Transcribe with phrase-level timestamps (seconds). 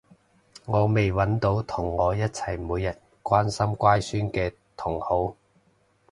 [0.65, 5.35] 我未搵到同我一齊每日關心乖孫嘅同好